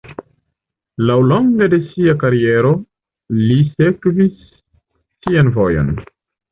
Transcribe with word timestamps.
Laŭlonge 1.09 1.67
de 1.75 1.79
sia 1.91 2.17
kariero, 2.25 2.73
li 3.45 3.59
"sekvis 3.77 4.45
sian 4.49 5.59
vojon". 5.63 5.99